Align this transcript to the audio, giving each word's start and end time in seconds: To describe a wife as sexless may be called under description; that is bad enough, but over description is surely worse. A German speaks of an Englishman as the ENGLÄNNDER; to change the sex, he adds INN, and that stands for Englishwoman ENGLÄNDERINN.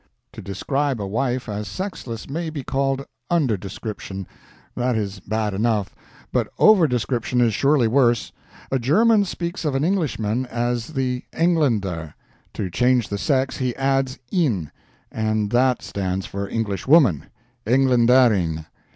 To 0.33 0.41
describe 0.41 0.99
a 0.99 1.05
wife 1.05 1.47
as 1.47 1.67
sexless 1.67 2.27
may 2.27 2.49
be 2.49 2.63
called 2.63 3.05
under 3.29 3.55
description; 3.55 4.25
that 4.75 4.95
is 4.95 5.19
bad 5.19 5.53
enough, 5.53 5.93
but 6.31 6.47
over 6.57 6.87
description 6.87 7.39
is 7.39 7.53
surely 7.53 7.87
worse. 7.87 8.31
A 8.71 8.79
German 8.79 9.25
speaks 9.25 9.63
of 9.63 9.75
an 9.75 9.83
Englishman 9.83 10.47
as 10.47 10.87
the 10.87 11.23
ENGLÄNNDER; 11.33 12.15
to 12.55 12.71
change 12.71 13.09
the 13.09 13.19
sex, 13.19 13.57
he 13.57 13.75
adds 13.75 14.17
INN, 14.31 14.71
and 15.11 15.51
that 15.51 15.83
stands 15.83 16.25
for 16.25 16.49
Englishwoman 16.49 17.27
ENGLÄNDERINN. 17.67 18.65